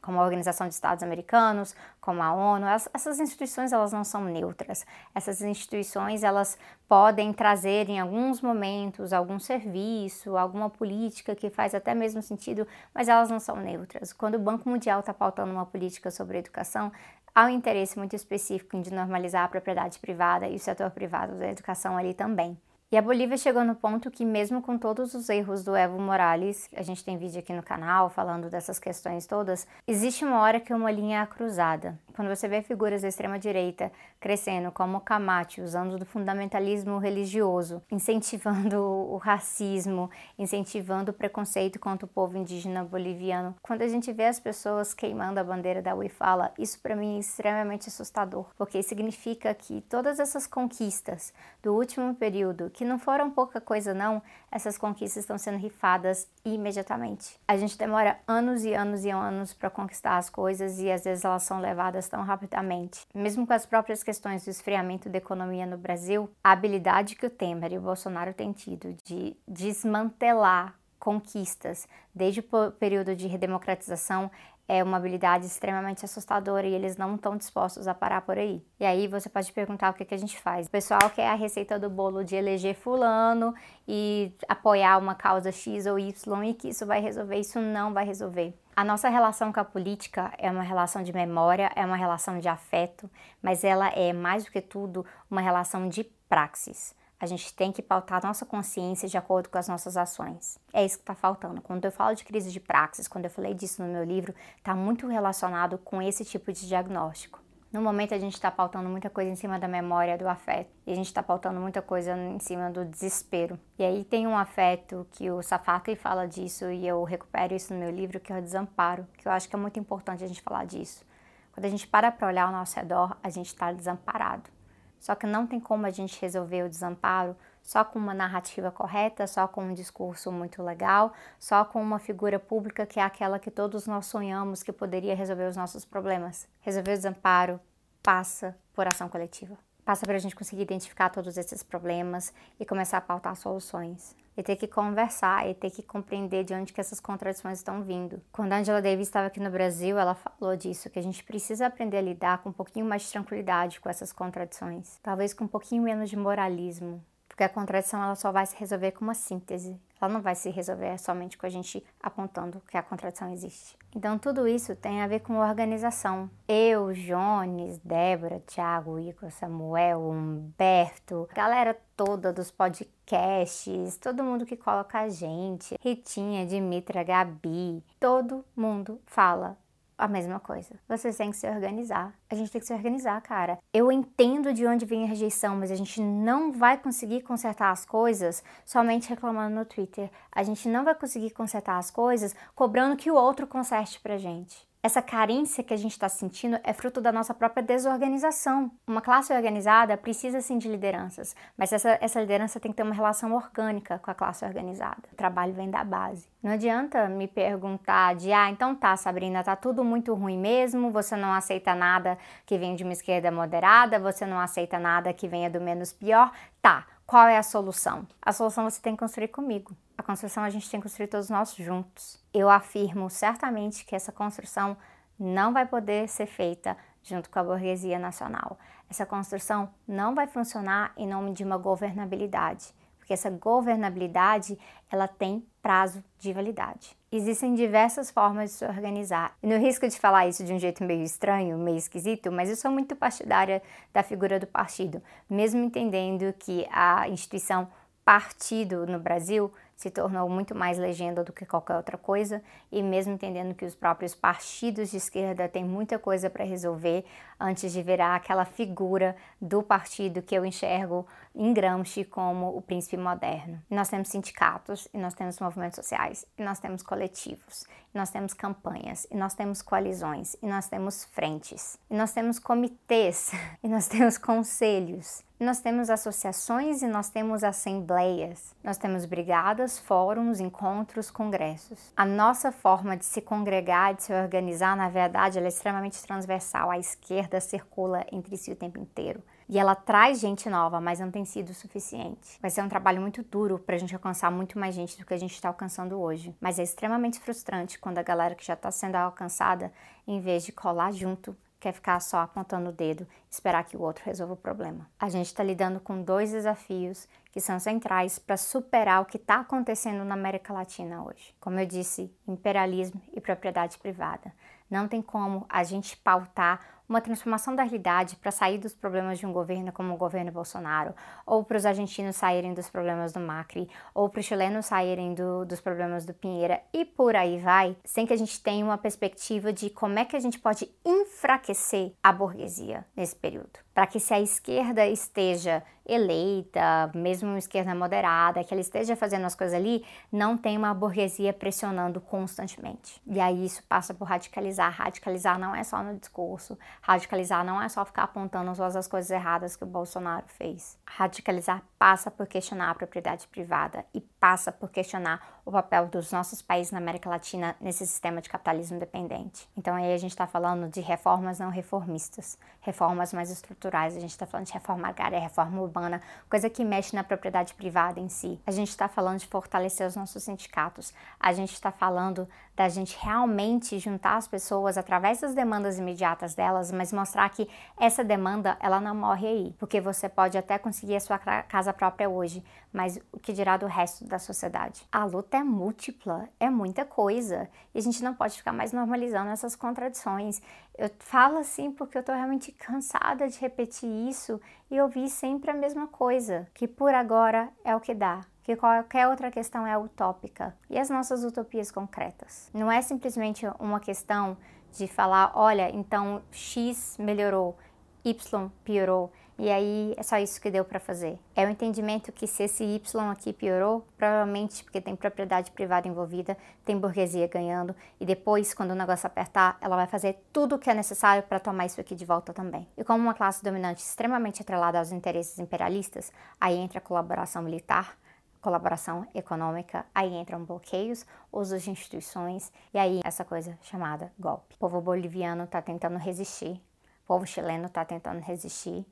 como 0.03 0.19
a 0.19 0.25
Organização 0.25 0.67
de 0.67 0.73
Estados 0.73 1.03
Americanos, 1.03 1.77
como 2.01 2.23
a 2.23 2.33
ONU, 2.33 2.67
essas 2.67 3.21
instituições 3.21 3.71
elas 3.71 3.93
não 3.93 4.03
são 4.03 4.25
neutras. 4.25 4.87
Essas 5.15 5.43
instituições 5.43 6.25
elas 6.25 6.59
podem 6.89 7.35
trazer 7.35 7.87
em 7.91 8.01
alguns 8.01 8.41
momentos 8.41 9.13
algum 9.13 9.39
serviço, 9.39 10.39
alguma 10.39 10.71
política 10.71 11.35
que 11.35 11.51
faz 11.51 11.75
até 11.75 11.95
mesmo 11.95 12.23
sentido, 12.23 12.67
mas 12.95 13.11
elas 13.11 13.29
não 13.29 13.39
são 13.39 13.57
neutras. 13.57 14.11
Quando 14.11 14.37
o 14.37 14.39
Banco 14.39 14.71
Mundial 14.71 15.01
está 15.01 15.13
pautando 15.13 15.53
uma 15.53 15.67
política 15.67 16.11
sobre 16.11 16.39
educação, 16.39 16.91
há 17.35 17.45
um 17.45 17.51
interesse 17.51 17.99
muito 17.99 18.17
específico 18.17 18.81
de 18.81 18.91
normalizar 18.91 19.45
a 19.45 19.49
propriedade 19.49 19.99
privada 19.99 20.49
e 20.49 20.57
o 20.57 20.59
setor 20.59 20.91
privado 20.91 21.35
da 21.35 21.49
educação 21.51 21.99
ali 21.99 22.15
também. 22.15 22.59
E 22.93 22.99
a 22.99 23.03
Bolívia 23.03 23.37
chegou 23.37 23.65
no 23.65 23.77
ponto 23.77 24.11
que, 24.11 24.25
mesmo 24.25 24.61
com 24.61 24.77
todos 24.77 25.15
os 25.15 25.29
erros 25.29 25.63
do 25.63 25.77
Evo 25.77 25.97
Morales, 26.01 26.69
a 26.75 26.83
gente 26.83 27.05
tem 27.05 27.17
vídeo 27.17 27.39
aqui 27.39 27.53
no 27.53 27.63
canal 27.63 28.11
falando 28.11 28.51
dessas 28.51 28.81
questões 28.81 29.29
todas, 29.29 29.65
existe 29.87 30.25
uma 30.25 30.41
hora 30.41 30.59
que 30.59 30.75
uma 30.75 30.91
linha 30.91 31.23
é 31.23 31.27
cruzada. 31.27 31.97
Quando 32.17 32.35
você 32.35 32.49
vê 32.49 32.63
figuras 32.63 33.03
da 33.03 33.09
extrema-direita 33.09 33.93
crescendo, 34.21 34.71
como 34.71 35.01
Camacho, 35.01 35.63
usando 35.63 35.99
do 35.99 36.05
fundamentalismo 36.05 36.99
religioso, 36.99 37.83
incentivando 37.91 38.77
o 38.79 39.17
racismo, 39.17 40.11
incentivando 40.39 41.11
o 41.11 41.15
preconceito 41.15 41.81
contra 41.81 42.05
o 42.05 42.09
povo 42.09 42.37
indígena 42.37 42.85
boliviano, 42.85 43.57
quando 43.63 43.83
a 43.83 43.89
gente 43.89 44.13
vê 44.13 44.27
as 44.27 44.39
pessoas 44.39 44.93
queimando 44.93 45.41
a 45.41 45.45
bandeira 45.45 45.81
da 45.81 45.95
UIFALA, 45.95 46.53
isso 46.59 46.79
para 46.81 46.95
mim 46.95 47.17
é 47.17 47.21
extremamente 47.21 47.89
assustador, 47.89 48.47
porque 48.57 48.83
significa 48.83 49.55
que 49.55 49.81
todas 49.89 50.21
essas 50.21 50.47
conquistas 50.47 51.33
do 51.63 51.75
último 51.75 52.15
período, 52.15 52.71
que 52.71 52.85
não 52.85 52.99
foram 52.99 53.31
pouca 53.31 53.61
coisa 53.61 53.95
não, 53.95 54.23
essas 54.51 54.77
conquistas 54.77 55.23
estão 55.23 55.39
sendo 55.39 55.59
rifadas 55.59 56.29
imediatamente. 56.45 57.39
A 57.49 57.57
gente 57.57 57.79
demora 57.79 58.19
anos 58.27 58.65
e 58.65 58.75
anos 58.75 59.05
e 59.05 59.11
anos 59.11 59.55
para 59.55 59.71
conquistar 59.71 60.17
as 60.17 60.29
coisas 60.29 60.79
e 60.79 60.91
às 60.91 61.05
vezes 61.05 61.25
elas 61.25 61.43
são 61.43 61.61
levadas 61.61 62.09
tão 62.09 62.23
rapidamente. 62.23 63.07
Mesmo 63.15 63.47
com 63.47 63.53
as 63.53 63.65
próprias 63.65 64.03
questões 64.11 64.45
do 64.45 64.51
esfriamento 64.51 65.09
da 65.09 65.19
economia 65.19 65.65
no 65.65 65.79
Brasil, 65.79 66.29
a 66.43 66.51
habilidade 66.51 67.15
que 67.15 67.25
o 67.25 67.31
Temer 67.31 67.73
e 67.73 67.79
o 67.79 67.81
Bolsonaro 67.81 68.35
têm 68.35 68.51
tido 68.51 68.93
de 69.05 69.37
desmantelar 69.47 70.75
conquistas 70.99 71.87
desde 72.13 72.41
o 72.41 72.73
período 72.73 73.15
de 73.15 73.29
redemocratização 73.29 74.29
é 74.67 74.83
uma 74.83 74.97
habilidade 74.97 75.47
extremamente 75.47 76.05
assustadora 76.05 76.67
e 76.67 76.75
eles 76.75 76.97
não 76.97 77.15
estão 77.15 77.37
dispostos 77.37 77.87
a 77.87 77.95
parar 77.95 78.23
por 78.23 78.37
aí. 78.37 78.61
E 78.81 78.85
aí 78.85 79.07
você 79.07 79.29
pode 79.29 79.53
perguntar 79.53 79.91
o 79.91 79.95
que, 79.95 80.05
que 80.05 80.15
a 80.15 80.19
gente 80.19 80.37
faz. 80.41 80.67
O 80.67 80.71
pessoal 80.71 81.09
quer 81.11 81.29
a 81.29 81.35
receita 81.35 81.79
do 81.79 81.89
bolo 81.89 82.25
de 82.25 82.35
eleger 82.35 82.75
fulano 82.75 83.55
e 83.87 84.33
apoiar 84.49 84.99
uma 84.99 85.15
causa 85.15 85.53
X 85.53 85.87
ou 85.87 86.01
Y 86.01 86.45
e 86.47 86.55
que 86.55 86.69
isso 86.69 86.85
vai 86.85 87.01
resolver. 87.01 87.37
Isso 87.39 87.61
não 87.61 87.95
vai 87.95 88.05
resolver. 88.05 88.55
A 88.75 88.85
nossa 88.85 89.09
relação 89.09 89.53
com 89.53 89.61
a 89.61 89.65
política 89.65 90.33
é 90.39 90.51
uma 90.51 90.63
relação 90.63 91.03
de 91.03 91.13
memória, 91.13 91.71
é 91.75 91.85
uma 91.85 91.97
relação 91.97 92.39
de 92.39 92.49
afeto, 92.49 93.11
mas 93.43 93.65
ela 93.65 93.89
é, 93.89 94.13
mais 94.13 94.45
do 94.45 94.51
que 94.51 94.61
tudo, 94.61 95.05
uma 95.31 95.41
relação 95.41 95.89
de 95.89 96.05
praxis. 96.29 96.95
A 97.19 97.27
gente 97.27 97.53
tem 97.55 97.71
que 97.71 97.83
pautar 97.83 98.25
nossa 98.25 98.47
consciência 98.47 99.07
de 99.07 99.19
acordo 99.19 99.51
com 99.51 99.59
as 99.59 99.69
nossas 99.69 99.97
ações. 99.97 100.59
É 100.73 100.83
isso 100.83 100.97
que 100.97 101.03
está 101.03 101.15
faltando. 101.15 101.61
Quando 101.61 101.85
eu 101.85 101.93
falo 101.93 102.15
de 102.15 102.25
crise 102.25 102.51
de 102.51 102.59
praxis, 102.59 103.07
quando 103.07 103.27
eu 103.27 103.31
falei 103.31 103.53
disso 103.53 103.83
no 103.83 103.93
meu 103.93 104.05
livro, 104.05 104.35
está 104.57 104.75
muito 104.75 105.07
relacionado 105.07 105.77
com 105.77 106.01
esse 106.01 106.25
tipo 106.25 106.51
de 106.51 106.67
diagnóstico. 106.67 107.39
No 107.73 107.81
momento 107.81 108.13
a 108.13 108.19
gente 108.19 108.35
está 108.35 108.51
pautando 108.51 108.89
muita 108.89 109.09
coisa 109.09 109.31
em 109.31 109.37
cima 109.37 109.57
da 109.57 109.69
memória, 109.69 110.19
do 110.19 110.27
afeto. 110.27 110.71
E 110.85 110.93
a 110.93 110.95
gente 110.97 111.07
está 111.07 111.23
pautando 111.23 111.61
muita 111.61 111.81
coisa 111.81 112.17
em 112.17 112.41
cima 112.41 112.69
do 112.69 112.85
desespero. 112.85 113.57
E 113.79 113.85
aí 113.85 114.05
tem 114.05 114.27
um 114.27 114.37
afeto 114.37 115.07
que 115.13 115.31
o 115.31 115.41
Safakli 115.41 115.95
fala 115.95 116.27
disso 116.27 116.69
e 116.69 116.85
eu 116.85 117.05
recupero 117.05 117.55
isso 117.55 117.73
no 117.73 117.79
meu 117.79 117.91
livro, 117.91 118.19
que 118.19 118.33
é 118.33 118.39
o 118.39 118.43
desamparo. 118.43 119.07
Que 119.17 119.29
eu 119.29 119.31
acho 119.31 119.49
que 119.49 119.55
é 119.55 119.59
muito 119.59 119.79
importante 119.79 120.25
a 120.25 120.27
gente 120.27 120.43
falar 120.43 120.65
disso. 120.65 121.05
Quando 121.53 121.65
a 121.65 121.69
gente 121.69 121.87
para 121.87 122.11
para 122.11 122.27
olhar 122.27 122.47
ao 122.47 122.53
nosso 122.53 122.75
redor, 122.75 123.17
a 123.23 123.31
gente 123.31 123.47
está 123.47 123.73
desamparado. 123.73 124.51
Só 124.99 125.15
que 125.15 125.27
não 125.27 125.47
tem 125.47 125.61
como 125.61 125.87
a 125.87 125.91
gente 125.91 126.21
resolver 126.21 126.65
o 126.65 126.69
desamparo 126.69 127.37
só 127.71 127.85
com 127.85 128.01
uma 128.01 128.13
narrativa 128.13 128.69
correta, 128.73 129.29
só 129.29 129.47
com 129.47 129.63
um 129.63 129.73
discurso 129.73 130.33
muito 130.33 130.61
legal, 130.61 131.13
só 131.39 131.65
com 131.65 131.81
uma 131.81 132.01
figura 132.01 132.37
pública 132.37 132.85
que 132.85 132.99
é 132.99 133.03
aquela 133.05 133.39
que 133.39 133.49
todos 133.49 133.87
nós 133.87 134.07
sonhamos 134.07 134.65
que 134.65 134.73
poderia 134.73 135.15
resolver 135.15 135.45
os 135.45 135.55
nossos 135.57 135.85
problemas. 135.85 136.49
Resolver 136.63 136.95
o 136.95 136.97
desamparo 136.97 137.61
passa 138.03 138.57
por 138.75 138.89
ação 138.89 139.09
coletiva. 139.09 139.57
Passa 139.85 140.05
para 140.05 140.17
a 140.17 140.19
gente 140.19 140.35
conseguir 140.35 140.63
identificar 140.63 141.11
todos 141.11 141.37
esses 141.37 141.63
problemas 141.63 142.35
e 142.59 142.67
começar 142.67 142.99
a 142.99 143.01
pautar 143.01 143.37
soluções 143.37 144.17
e 144.37 144.43
ter 144.43 144.57
que 144.57 144.67
conversar 144.67 145.49
e 145.49 145.55
ter 145.55 145.71
que 145.71 145.85
compreender 145.85 146.43
de 146.43 146.53
onde 146.53 146.73
que 146.73 146.81
essas 146.81 146.99
contradições 146.99 147.59
estão 147.59 147.85
vindo. 147.85 148.21
Quando 148.33 148.53
a 148.53 148.57
Angela 148.57 148.83
Davis 148.83 149.07
estava 149.07 149.29
aqui 149.29 149.39
no 149.39 149.51
Brasil, 149.51 149.97
ela 149.97 150.17
falou 150.17 150.57
disso, 150.57 150.91
que 150.91 150.99
a 150.99 151.03
gente 151.03 151.23
precisa 151.23 151.67
aprender 151.67 151.99
a 151.99 152.03
lidar 152.03 152.39
com 152.39 152.49
um 152.49 152.53
pouquinho 152.53 152.87
mais 152.87 153.03
de 153.03 153.13
tranquilidade 153.13 153.81
com 153.81 153.89
essas 153.89 154.13
contradições, 154.13 154.99
talvez 155.05 155.33
com 155.33 155.45
um 155.45 155.49
pouquinho 155.49 155.85
menos 155.85 156.11
de 156.11 156.17
moralismo, 156.17 157.01
Porque 157.41 157.53
a 157.53 157.55
contradição 157.55 158.03
ela 158.03 158.15
só 158.17 158.31
vai 158.31 158.45
se 158.45 158.55
resolver 158.55 158.91
com 158.91 159.03
uma 159.03 159.15
síntese. 159.15 159.81
Ela 159.99 160.13
não 160.13 160.21
vai 160.21 160.35
se 160.35 160.51
resolver 160.51 160.99
somente 160.99 161.39
com 161.39 161.47
a 161.47 161.49
gente 161.49 161.83
apontando 161.99 162.61
que 162.69 162.77
a 162.77 162.83
contradição 162.83 163.33
existe. 163.33 163.79
Então 163.97 164.19
tudo 164.19 164.47
isso 164.47 164.77
tem 164.77 165.01
a 165.01 165.07
ver 165.07 165.21
com 165.21 165.39
organização. 165.39 166.31
Eu, 166.47 166.93
Jones, 166.93 167.79
Débora, 167.79 168.41
Thiago, 168.41 168.99
Igor, 168.99 169.31
Samuel, 169.31 170.03
Humberto, 170.03 171.27
galera 171.35 171.75
toda 171.97 172.31
dos 172.31 172.51
podcasts, 172.51 173.97
todo 173.97 174.23
mundo 174.23 174.45
que 174.45 174.55
coloca 174.55 175.01
a 175.01 175.09
gente, 175.09 175.79
Ritinha, 175.81 176.45
Dimitra, 176.45 177.03
Gabi, 177.03 177.83
todo 177.99 178.45
mundo 178.55 179.01
fala 179.07 179.57
a 180.01 180.09
mesma 180.09 180.41
coisa. 180.41 180.75
Vocês 180.89 181.17
têm 181.17 181.31
que 181.31 181.37
se 181.37 181.47
organizar. 181.49 182.15
A 182.31 182.35
gente 182.35 182.51
tem 182.51 182.61
que 182.61 182.67
se 182.67 182.73
organizar, 182.73 183.21
cara. 183.21 183.59
Eu 183.73 183.93
entendo 183.93 184.53
de 184.53 184.67
onde 184.67 184.87
vem 184.87 185.05
a 185.05 185.07
rejeição, 185.07 185.57
mas 185.57 185.71
a 185.71 185.77
gente 185.77 186.01
não 186.01 186.51
vai 186.51 186.79
conseguir 186.79 187.21
consertar 187.21 187.71
as 187.71 187.85
coisas 187.85 188.43
somente 188.65 189.11
reclamando 189.11 189.55
no 189.55 189.65
Twitter. 189.65 190.11
A 190.33 190.43
gente 190.43 190.69
não 190.69 190.85
vai 190.85 190.95
conseguir 190.95 191.31
consertar 191.31 191.77
as 191.77 191.91
coisas 191.91 192.35
cobrando 192.55 192.97
que 192.97 193.11
o 193.11 193.15
outro 193.15 193.47
conserte 193.47 194.01
pra 194.01 194.17
gente. 194.17 194.70
Essa 194.83 195.03
carência 195.03 195.63
que 195.63 195.75
a 195.75 195.77
gente 195.77 195.93
está 195.93 196.09
sentindo 196.09 196.59
é 196.65 196.73
fruto 196.73 197.03
da 197.03 197.13
nossa 197.13 197.35
própria 197.35 197.63
desorganização. 197.63 198.71
Uma 198.87 199.03
classe 199.03 199.31
organizada 199.31 199.95
precisa 199.95 200.41
sim 200.41 200.57
de 200.57 200.69
lideranças, 200.69 201.37
mas 201.55 201.71
essa, 201.71 201.99
essa 202.01 202.19
liderança 202.19 202.59
tem 202.59 202.71
que 202.71 202.77
ter 202.79 202.83
uma 202.83 202.95
relação 202.95 203.35
orgânica 203.35 203.99
com 203.99 204.11
a 204.11 204.15
classe 204.15 204.43
organizada. 204.43 205.03
O 205.13 205.17
trabalho 205.17 205.53
vem 205.53 205.71
da 205.71 205.85
base. 205.85 206.27
Não 206.43 206.53
adianta 206.53 207.11
me 207.11 207.29
perguntar 207.29 208.15
de, 208.15 208.33
ah, 208.33 208.49
então 208.49 208.75
tá, 208.75 208.97
Sabrina, 208.97 209.45
tá 209.45 209.55
tudo 209.55 209.85
muito 209.85 210.15
ruim 210.15 210.39
mesmo, 210.39 210.91
você 210.91 211.15
não 211.15 211.35
aceita 211.35 211.75
nada 211.75 212.17
que 212.47 212.57
venha 212.57 212.75
de 212.75 212.83
uma 212.83 212.95
esquerda 212.95 213.31
moderada, 213.31 213.99
você 213.99 214.25
não 214.25 214.41
aceita 214.41 214.79
nada 214.79 215.13
que 215.13 215.29
venha 215.29 215.51
do 215.51 215.61
menos 215.61 215.93
pior. 215.93 216.33
Tá, 216.63 216.87
qual 217.07 217.29
é 217.29 217.37
a 217.37 217.43
solução? 217.43 218.07
A 218.23 218.33
solução 218.33 218.71
você 218.71 218.81
tem 218.81 218.95
que 218.95 219.01
construir 219.01 219.29
comigo. 219.29 219.77
A 220.01 220.03
construção 220.03 220.43
a 220.43 220.49
gente 220.49 220.71
tem 220.71 220.81
que 220.81 220.85
construir 220.85 221.09
todos 221.09 221.29
nós 221.29 221.55
juntos. 221.55 222.19
Eu 222.33 222.49
afirmo 222.49 223.11
certamente 223.11 223.85
que 223.85 223.95
essa 223.95 224.11
construção 224.11 224.75
não 225.19 225.53
vai 225.53 225.67
poder 225.67 226.09
ser 226.09 226.25
feita 226.25 226.75
junto 227.03 227.29
com 227.29 227.39
a 227.39 227.45
burguesia 227.45 227.99
nacional. 227.99 228.59
Essa 228.89 229.05
construção 229.05 229.69
não 229.87 230.15
vai 230.15 230.27
funcionar 230.27 230.95
em 230.97 231.07
nome 231.07 231.35
de 231.35 231.45
uma 231.45 231.59
governabilidade, 231.59 232.73
porque 232.97 233.13
essa 233.13 233.29
governabilidade 233.29 234.59
ela 234.91 235.07
tem 235.07 235.47
prazo 235.61 236.03
de 236.19 236.33
validade. 236.33 236.97
Existem 237.13 237.55
diversas 237.55 238.11
formas 238.11 238.53
de 238.53 238.57
se 238.57 238.65
organizar. 238.65 239.37
E 239.43 239.47
no 239.47 239.59
risco 239.59 239.87
de 239.87 240.01
falar 240.01 240.27
isso 240.27 240.43
de 240.43 240.55
um 240.55 240.59
jeito 240.59 240.83
meio 240.83 241.03
estranho, 241.03 241.59
meio 241.59 241.77
esquisito, 241.77 242.33
mas 242.33 242.49
eu 242.49 242.57
sou 242.57 242.71
muito 242.71 242.97
partidária 242.97 243.63
da 243.93 244.03
figura 244.03 244.41
do 244.41 244.47
partido, 244.47 245.03
mesmo 245.29 245.63
entendendo 245.63 246.33
que 246.39 246.67
a 246.73 247.07
instituição 247.07 247.69
partido 248.03 248.87
no 248.87 248.99
Brasil 248.99 249.53
se 249.81 249.89
tornou 249.89 250.29
muito 250.29 250.55
mais 250.55 250.77
legenda 250.77 251.25
do 251.25 251.33
que 251.33 251.47
qualquer 251.47 251.75
outra 251.75 251.97
coisa, 251.97 252.43
e 252.71 252.83
mesmo 252.83 253.15
entendendo 253.15 253.55
que 253.55 253.65
os 253.65 253.75
próprios 253.75 254.15
partidos 254.15 254.91
de 254.91 254.99
esquerda 254.99 255.49
têm 255.49 255.65
muita 255.65 255.99
coisa 255.99 256.29
para 256.29 256.45
resolver 256.45 257.03
antes 257.41 257.73
de 257.73 257.83
virar 257.83 258.17
aquela 258.17 258.45
figura 258.45 259.17
do 259.41 259.63
partido 259.63 260.21
que 260.21 260.35
eu 260.35 260.45
enxergo 260.45 261.07
em 261.35 261.55
Gramsci 261.55 262.05
como 262.05 262.57
o 262.57 262.61
príncipe 262.61 262.97
moderno. 262.97 263.63
Nós 263.71 263.89
temos 263.89 264.09
sindicatos, 264.09 264.89
e 264.93 264.99
nós 264.99 265.15
temos 265.15 265.41
movimentos 265.41 265.77
sociais, 265.77 266.27
e 266.37 266.43
nós 266.43 266.59
temos 266.59 266.83
coletivos, 266.83 267.65
e 267.95 267.99
nós 267.99 268.11
temos 268.11 268.35
campanhas, 268.35 269.07
e 269.11 269.17
nós 269.17 269.35
temos 269.35 269.63
coalizões, 269.63 270.37
e 270.43 270.47
nós 270.47 270.69
temos 270.69 271.05
frentes, 271.05 271.79
e 271.89 271.97
nós 271.97 272.13
temos 272.13 272.39
comitês, 272.39 273.33
e 273.63 273.69
nós 273.69 273.89
temos 273.89 274.19
conselhos, 274.19 275.25
nós 275.41 275.59
temos 275.59 275.89
associações 275.89 276.83
e 276.83 276.87
nós 276.87 277.09
temos 277.09 277.43
assembleias, 277.43 278.55
nós 278.63 278.77
temos 278.77 279.07
brigadas, 279.07 279.79
fóruns, 279.79 280.39
encontros, 280.39 281.11
congressos. 281.11 281.91
A 281.97 282.05
nossa 282.05 282.53
forma 282.53 282.95
de 282.95 283.07
se 283.07 283.23
congregar, 283.23 283.95
de 283.95 284.03
se 284.03 284.13
organizar, 284.13 284.77
na 284.77 284.91
verdade, 284.91 285.39
ela 285.39 285.47
é 285.47 285.49
extremamente 285.49 286.01
transversal. 286.03 286.71
A 286.71 286.79
esquerda 286.79 287.30
circula 287.39 288.05
entre 288.11 288.37
si 288.37 288.51
o 288.51 288.57
tempo 288.57 288.81
inteiro. 288.81 289.23
E 289.49 289.59
ela 289.59 289.75
traz 289.75 290.19
gente 290.19 290.49
nova, 290.49 290.81
mas 290.81 290.99
não 290.99 291.11
tem 291.11 291.25
sido 291.25 291.53
suficiente. 291.53 292.39
Vai 292.41 292.51
ser 292.51 292.63
um 292.63 292.69
trabalho 292.69 293.01
muito 293.01 293.23
duro 293.23 293.59
para 293.59 293.77
a 293.77 293.79
gente 293.79 293.95
alcançar 293.95 294.31
muito 294.31 294.59
mais 294.59 294.75
gente 294.75 294.99
do 294.99 295.05
que 295.05 295.15
a 295.15 295.19
gente 295.19 295.35
está 295.35 295.49
alcançando 295.49 296.01
hoje. 296.01 296.35
Mas 296.41 296.59
é 296.59 296.63
extremamente 296.63 297.21
frustrante 297.21 297.79
quando 297.79 297.99
a 297.99 298.03
galera 298.03 298.35
que 298.35 298.47
já 298.47 298.55
está 298.55 298.71
sendo 298.71 298.97
alcançada, 298.97 299.73
em 300.07 300.21
vez 300.21 300.45
de 300.45 300.53
colar 300.53 300.93
junto, 300.93 301.37
quer 301.61 301.73
ficar 301.73 302.01
só 302.01 302.21
apontando 302.21 302.71
o 302.71 302.73
dedo, 302.73 303.07
esperar 303.31 303.65
que 303.65 303.77
o 303.77 303.83
outro 303.83 304.03
resolva 304.05 304.33
o 304.33 304.37
problema. 304.37 304.89
A 304.99 305.11
gente 305.11 305.27
está 305.27 305.45
lidando 305.45 305.79
com 305.79 306.03
dois 306.03 306.33
desafios 306.33 307.07
que 307.31 307.41
são 307.41 307.61
centrais 307.61 308.19
para 308.19 308.37
superar 308.37 309.03
o 309.03 309.05
que 309.05 309.19
está 309.19 309.37
acontecendo 309.41 310.05
na 310.05 310.15
América 310.15 310.53
Latina 310.53 311.05
hoje. 311.05 311.35
Como 311.39 311.61
eu 311.61 311.67
disse, 311.67 312.13
imperialismo 312.27 313.01
e 313.13 313.21
propriedade 313.21 313.79
privada. 313.79 314.33
Não 314.71 314.89
tem 314.89 315.03
como 315.03 315.45
a 315.49 315.63
gente 315.63 315.97
pautar 315.99 316.80
uma 316.91 317.01
transformação 317.01 317.55
da 317.55 317.63
realidade 317.63 318.17
para 318.17 318.33
sair 318.33 318.59
dos 318.59 318.75
problemas 318.75 319.19
de 319.19 319.25
um 319.25 319.33
governo 319.33 319.73
como 319.73 319.95
o 319.95 319.97
governo 319.97 320.33
Bolsonaro, 320.33 320.93
ou 321.25 321.45
para 321.45 321.57
os 321.57 321.65
argentinos 321.65 322.17
saírem 322.17 322.53
dos 322.53 322.69
problemas 322.69 323.13
do 323.13 323.21
Macri, 323.21 323.71
ou 323.95 324.09
para 324.09 324.19
os 324.19 324.27
chilenos 324.27 324.67
saírem 324.67 325.15
do, 325.15 325.45
dos 325.45 325.61
problemas 325.61 326.05
do 326.05 326.13
Pinheira 326.13 326.61
e 326.73 326.85
por 326.85 327.15
aí 327.15 327.39
vai, 327.39 327.77
sem 327.85 328.05
que 328.05 328.13
a 328.13 328.19
gente 328.19 328.43
tenha 328.43 328.65
uma 328.65 328.77
perspectiva 328.77 329.53
de 329.53 329.71
como 329.71 329.99
é 330.01 330.05
que 330.05 330.17
a 330.17 330.21
gente 330.21 330.39
pode 330.39 330.69
enfraquecer 330.85 331.93
a 332.03 332.13
burguesia 332.13 332.85
nesse 332.97 333.15
período. 333.15 333.61
Para 333.75 333.87
que 333.87 334.01
se 334.01 334.13
a 334.13 334.21
esquerda 334.21 334.87
esteja 334.87 335.63
eleita, 335.91 336.91
mesmo 336.95 337.29
uma 337.29 337.39
esquerda 337.39 337.75
moderada, 337.75 338.45
que 338.45 338.55
ela 338.55 338.61
esteja 338.61 338.95
fazendo 338.95 339.25
as 339.25 339.35
coisas 339.35 339.55
ali, 339.55 339.85
não 340.11 340.37
tem 340.37 340.57
uma 340.57 340.73
burguesia 340.73 341.33
pressionando 341.33 342.01
constantemente. 342.01 343.03
E 343.07 343.19
aí 343.19 343.45
isso 343.45 343.63
passa 343.65 343.93
por 343.93 344.05
radicalizar. 344.05 344.73
Radicalizar 344.73 345.39
não 345.39 345.55
é 345.55 345.65
só 345.65 345.83
no 345.83 345.99
discurso, 345.99 346.57
radicalizar 346.81 347.45
não 347.45 347.61
é 347.61 347.69
só 347.69 347.85
ficar 347.85 348.05
apontando 348.05 348.55
todas 348.55 348.77
as 348.77 348.87
coisas 348.87 349.11
erradas 349.11 349.57
que 349.57 349.65
o 349.65 349.67
Bolsonaro 349.67 350.27
fez. 350.29 350.79
Radicalizar 350.87 351.63
passa 351.79 352.11
por 352.11 352.27
questionar 352.27 352.71
a 352.71 352.75
propriedade 352.75 353.27
privada 353.27 353.85
e 353.93 354.01
passa 354.01 354.53
por 354.53 354.71
questionar 354.71 355.41
o 355.45 355.51
papel 355.51 355.89
dos 355.89 356.13
nossos 356.13 356.43
países 356.43 356.71
na 356.71 356.79
América 356.79 357.09
Latina 357.09 357.57
nesse 357.61 357.87
sistema 357.87 358.21
de 358.21 358.29
capitalismo 358.29 358.79
dependente. 358.79 359.49
Então 359.57 359.75
aí 359.75 359.93
a 359.93 359.99
gente 359.99 360.11
está 360.11 360.27
falando 360.27 360.69
de 360.69 360.81
reformas 360.81 361.39
não 361.39 361.49
reformistas, 361.49 362.39
reformas 362.61 363.13
mais 363.13 363.31
estruturais, 363.31 363.60
a 363.69 364.01
gente 364.01 364.11
está 364.11 364.27
falando 364.27 364.47
de 364.47 364.53
reforma 364.53 364.89
agrária, 364.89 365.19
reforma 365.19 365.61
urbana, 365.61 366.01
coisa 366.29 366.49
que 366.49 366.65
mexe 366.65 366.95
na 366.95 367.05
propriedade 367.05 367.55
privada 367.55 368.01
em 368.01 368.09
si. 368.09 368.41
A 368.47 368.51
gente 368.51 368.69
está 368.69 368.89
falando 368.89 369.19
de 369.19 369.27
fortalecer 369.27 369.87
os 369.87 369.97
nossos 369.97 370.23
sindicatos, 370.23 370.95
a 371.19 371.33
gente 371.33 371.53
está 371.53 371.71
falando 371.71 372.29
da 372.61 372.69
gente 372.69 372.99
realmente 373.01 373.79
juntar 373.79 374.19
as 374.19 374.29
pessoas 374.29 374.77
através 374.77 375.19
das 375.19 375.33
demandas 375.33 375.79
imediatas 375.79 376.35
delas, 376.35 376.71
mas 376.71 376.93
mostrar 376.93 377.27
que 377.31 377.49
essa 377.79 378.05
demanda 378.05 378.55
ela 378.61 378.79
não 378.79 378.95
morre 378.95 379.27
aí, 379.27 379.57
porque 379.59 379.81
você 379.81 380.11
pode 380.11 380.37
até 380.37 380.59
conseguir 380.59 380.97
a 380.97 381.01
sua 381.01 381.19
casa 381.19 381.73
própria 381.73 382.11
hoje, 382.11 382.45
mas 382.71 383.01
o 383.11 383.19
que 383.19 383.33
dirá 383.33 383.57
do 383.57 383.65
resto 383.65 384.05
da 384.05 384.19
sociedade? 384.19 384.87
A 384.93 385.07
luta 385.07 385.39
é 385.39 385.43
múltipla, 385.43 386.29
é 386.39 386.51
muita 386.51 386.85
coisa, 386.85 387.49
e 387.75 387.79
a 387.79 387.83
gente 387.83 388.05
não 388.05 388.13
pode 388.13 388.37
ficar 388.37 388.53
mais 388.53 388.75
normalizando 388.75 389.31
essas 389.31 389.57
contradições. 389.57 390.43
Eu 390.77 390.91
falo 390.99 391.39
assim 391.39 391.73
porque 391.73 391.97
eu 391.97 392.03
tô 392.03 392.13
realmente 392.13 392.53
cansada 392.53 393.27
de 393.27 393.41
repetir 393.41 393.89
isso 393.89 394.39
e 394.71 394.79
ouvir 394.79 395.09
sempre 395.09 395.51
a 395.51 395.55
mesma 395.55 395.87
coisa, 395.87 396.47
que 396.53 396.69
por 396.69 396.95
agora 396.95 397.49
é 397.65 397.75
o 397.75 397.81
que 397.81 397.95
dá 397.95 398.21
que 398.43 398.57
qualquer 398.57 399.09
outra 399.09 399.31
questão 399.31 399.67
é 399.67 399.77
utópica. 399.77 400.57
E 400.69 400.79
as 400.79 400.91
nossas 400.91 401.25
utopias 401.25 401.71
concretas? 401.71 402.51
Não 402.53 402.71
é 402.71 402.81
simplesmente 402.83 403.47
uma 403.59 403.81
questão 403.81 404.37
de 404.73 404.87
falar, 404.87 405.33
olha, 405.35 405.75
então 405.75 406.23
X 406.31 406.97
melhorou, 406.99 407.57
Y 408.05 408.51
piorou, 408.65 409.13
e 409.43 409.51
aí 409.51 409.95
é 409.97 410.03
só 410.03 410.19
isso 410.19 410.39
que 410.39 410.51
deu 410.51 410.67
para 410.67 410.79
fazer. 410.79 411.19
É 411.35 411.47
o 411.47 411.49
entendimento 411.49 412.13
que 412.13 412.27
se 412.27 412.43
esse 412.43 412.63
Y 412.63 413.11
aqui 413.11 413.33
piorou, 413.33 413.87
provavelmente 413.97 414.63
porque 414.63 414.83
tem 414.83 414.95
propriedade 414.95 415.51
privada 415.51 415.89
envolvida, 415.89 416.37
tem 416.63 416.79
burguesia 416.79 417.27
ganhando, 417.27 417.75
e 417.99 418.05
depois, 418.05 418.53
quando 418.53 418.73
o 418.73 418.75
negócio 418.75 419.07
apertar, 419.07 419.57
ela 419.63 419.77
vai 419.77 419.87
fazer 419.87 420.23
tudo 420.31 420.57
o 420.57 420.59
que 420.59 420.69
é 420.69 420.75
necessário 420.75 421.23
para 421.23 421.41
tomar 421.41 421.65
isso 421.65 421.81
aqui 421.81 421.95
de 421.95 422.05
volta 422.05 422.35
também. 422.35 422.69
E 422.77 422.85
como 422.85 423.03
uma 423.03 423.15
classe 423.15 423.43
dominante 423.43 423.81
extremamente 423.81 424.43
atrelada 424.43 424.79
aos 424.79 424.93
interesses 424.93 425.39
imperialistas, 425.39 426.13
aí 426.39 426.59
entra 426.59 426.77
a 426.77 426.83
colaboração 426.83 427.43
militar, 427.43 427.97
colaboração 428.41 429.07
econômica, 429.15 429.85
aí 429.95 430.15
entram 430.15 430.45
bloqueios, 430.45 431.05
uso 431.31 431.59
de 431.59 431.71
instituições 431.71 432.53
e 432.73 432.79
aí 432.79 433.01
essa 433.05 433.25
coisa 433.25 433.59
chamada 433.63 434.13
golpe. 434.19 434.55
O 434.55 434.59
povo 434.59 434.81
boliviano 434.81 435.45
está 435.45 435.61
tentando 435.61 435.99
resistir, 435.99 436.61
o 437.05 437.07
povo 437.07 437.27
chileno 437.27 437.67
está 437.67 437.85
tentando 437.85 438.21
resistir 438.21 438.87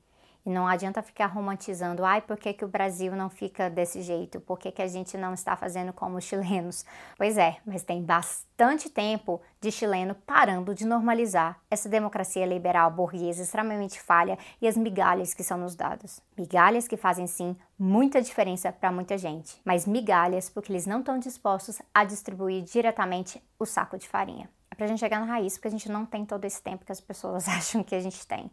e 0.48 0.50
não 0.50 0.66
adianta 0.66 1.02
ficar 1.02 1.26
romantizando, 1.26 2.02
ai, 2.02 2.22
por 2.22 2.38
que, 2.38 2.54
que 2.54 2.64
o 2.64 2.68
Brasil 2.68 3.14
não 3.14 3.28
fica 3.28 3.68
desse 3.68 4.00
jeito? 4.00 4.40
Por 4.40 4.58
que, 4.58 4.72
que 4.72 4.80
a 4.80 4.86
gente 4.86 5.14
não 5.18 5.34
está 5.34 5.54
fazendo 5.54 5.92
como 5.92 6.16
os 6.16 6.24
chilenos? 6.24 6.86
Pois 7.18 7.36
é, 7.36 7.58
mas 7.66 7.82
tem 7.82 8.02
bastante 8.02 8.88
tempo 8.88 9.42
de 9.60 9.70
chileno 9.70 10.14
parando 10.14 10.74
de 10.74 10.86
normalizar 10.86 11.60
essa 11.70 11.86
democracia 11.86 12.46
liberal 12.46 12.90
burguesa 12.90 13.42
extremamente 13.42 14.00
falha 14.00 14.38
e 14.58 14.66
as 14.66 14.74
migalhas 14.74 15.34
que 15.34 15.44
são 15.44 15.58
nos 15.58 15.74
dados. 15.74 16.22
Migalhas 16.34 16.88
que 16.88 16.96
fazem 16.96 17.26
sim 17.26 17.54
muita 17.78 18.22
diferença 18.22 18.72
para 18.72 18.90
muita 18.90 19.18
gente, 19.18 19.60
mas 19.66 19.84
migalhas 19.84 20.48
porque 20.48 20.72
eles 20.72 20.86
não 20.86 21.00
estão 21.00 21.18
dispostos 21.18 21.82
a 21.92 22.04
distribuir 22.04 22.62
diretamente 22.62 23.38
o 23.58 23.66
saco 23.66 23.98
de 23.98 24.08
farinha. 24.08 24.48
É 24.70 24.74
para 24.74 24.86
a 24.86 24.88
gente 24.88 25.00
chegar 25.00 25.20
na 25.20 25.26
raiz, 25.26 25.58
porque 25.58 25.68
a 25.68 25.72
gente 25.72 25.90
não 25.90 26.06
tem 26.06 26.24
todo 26.24 26.46
esse 26.46 26.62
tempo 26.62 26.86
que 26.86 26.92
as 26.92 27.02
pessoas 27.02 27.46
acham 27.52 27.84
que 27.84 27.94
a 27.94 28.00
gente 28.00 28.26
tem. 28.26 28.50